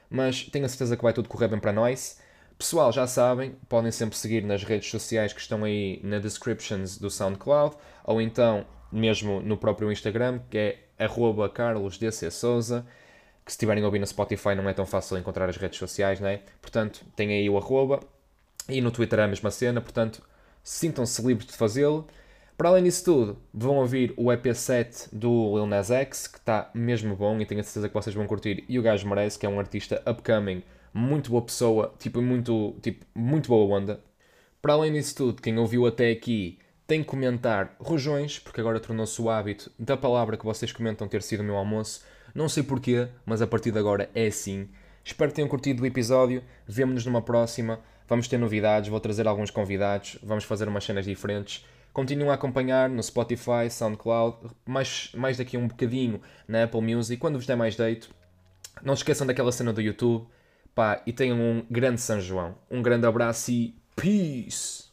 mas 0.09 0.43
tenho 0.45 0.63
a 0.63 0.69
certeza 0.69 0.95
que 0.95 1.03
vai 1.03 1.11
tudo 1.11 1.27
correr 1.27 1.49
bem 1.49 1.59
para 1.59 1.73
nós. 1.73 2.21
Pessoal, 2.57 2.89
já 2.93 3.05
sabem, 3.05 3.57
podem 3.67 3.91
sempre 3.91 4.15
seguir 4.17 4.45
nas 4.45 4.63
redes 4.63 4.89
sociais 4.89 5.33
que 5.33 5.41
estão 5.41 5.65
aí 5.65 5.99
na 6.01 6.19
descriptions 6.19 6.97
do 6.97 7.09
SoundCloud, 7.09 7.75
ou 8.05 8.21
então 8.21 8.65
mesmo 8.89 9.41
no 9.41 9.57
próprio 9.57 9.91
Instagram, 9.91 10.39
que 10.49 10.57
é 10.57 10.79
arroba 10.97 11.49
carlosdcsouza, 11.49 12.85
que 13.43 13.51
se 13.51 13.55
estiverem 13.57 13.83
ouvir 13.83 13.99
no 13.99 14.07
Spotify 14.07 14.55
não 14.55 14.69
é 14.69 14.73
tão 14.73 14.85
fácil 14.85 15.17
encontrar 15.17 15.49
as 15.49 15.57
redes 15.57 15.77
sociais, 15.77 16.21
né? 16.21 16.39
Portanto, 16.61 17.05
tem 17.13 17.29
aí 17.33 17.49
o 17.49 17.57
arroba, 17.57 17.99
e 18.67 18.81
no 18.81 18.91
Twitter 18.91 19.19
é 19.19 19.23
a 19.23 19.27
mesma 19.27 19.51
cena, 19.51 19.81
portanto, 19.81 20.21
sintam-se 20.63 21.21
livres 21.21 21.47
de 21.47 21.53
fazê-lo. 21.53 22.07
Para 22.57 22.69
além 22.69 22.85
disso 22.85 23.03
tudo, 23.03 23.37
vão 23.53 23.75
ouvir 23.75 24.13
o 24.15 24.25
EP7 24.25 25.09
do 25.11 25.55
Lil 25.55 25.67
Nas 25.67 25.91
X, 25.91 26.27
que 26.27 26.37
está 26.37 26.69
mesmo 26.73 27.15
bom 27.15 27.39
e 27.39 27.45
tenho 27.45 27.59
a 27.59 27.63
certeza 27.63 27.89
que 27.89 27.93
vocês 27.93 28.15
vão 28.15 28.25
curtir. 28.25 28.63
E 28.69 28.79
o 28.79 28.81
gajo 28.81 29.07
merece, 29.07 29.37
que 29.37 29.45
é 29.45 29.49
um 29.49 29.59
artista 29.59 30.01
upcoming, 30.09 30.63
muito 30.93 31.29
boa 31.29 31.41
pessoa, 31.41 31.93
tipo, 31.99 32.21
muito, 32.21 32.75
tipo, 32.81 33.05
muito 33.13 33.49
boa 33.49 33.77
onda. 33.77 34.01
Para 34.61 34.73
além 34.73 34.93
disso 34.93 35.15
tudo, 35.15 35.41
quem 35.41 35.57
ouviu 35.59 35.85
até 35.85 36.09
aqui 36.09 36.57
tem 36.87 37.01
que 37.01 37.09
comentar 37.09 37.75
rojões, 37.79 38.39
porque 38.39 38.61
agora 38.61 38.79
tornou-se 38.79 39.21
o 39.21 39.29
hábito 39.29 39.71
da 39.77 39.97
palavra 39.97 40.37
que 40.37 40.45
vocês 40.45 40.71
comentam 40.71 41.07
ter 41.07 41.21
sido 41.21 41.41
o 41.41 41.43
meu 41.43 41.57
almoço. 41.57 42.03
Não 42.33 42.47
sei 42.47 42.63
porquê, 42.63 43.07
mas 43.25 43.41
a 43.41 43.47
partir 43.47 43.71
de 43.71 43.79
agora 43.79 44.09
é 44.15 44.27
assim. 44.27 44.69
Espero 45.03 45.29
que 45.29 45.35
tenham 45.35 45.49
curtido 45.49 45.83
o 45.83 45.85
episódio. 45.85 46.43
Vemo-nos 46.65 47.05
numa 47.05 47.21
próxima. 47.21 47.79
Vamos 48.07 48.27
ter 48.27 48.37
novidades, 48.37 48.89
vou 48.89 48.99
trazer 48.99 49.27
alguns 49.27 49.49
convidados, 49.49 50.17
vamos 50.21 50.43
fazer 50.43 50.67
umas 50.67 50.83
cenas 50.83 51.05
diferentes. 51.05 51.65
Continuem 51.91 52.29
a 52.29 52.33
acompanhar 52.33 52.89
no 52.89 53.01
Spotify, 53.01 53.69
SoundCloud, 53.69 54.37
mais, 54.65 55.11
mais 55.13 55.37
daqui 55.37 55.57
um 55.57 55.67
bocadinho 55.67 56.21
na 56.47 56.63
Apple 56.63 56.81
Music, 56.81 57.19
quando 57.19 57.35
vos 57.35 57.47
der 57.47 57.55
mais 57.55 57.73
jeito. 57.73 58.09
Não 58.83 58.95
se 58.95 58.99
esqueçam 58.99 59.25
daquela 59.25 59.51
cena 59.51 59.71
do 59.71 59.81
YouTube. 59.81 60.27
Pá, 60.75 61.01
e 61.05 61.13
tenham 61.13 61.39
um 61.39 61.65
grande 61.71 62.01
São 62.01 62.19
João. 62.19 62.55
Um 62.69 62.81
grande 62.81 63.07
abraço 63.07 63.49
e 63.49 63.73
peace! 63.95 64.84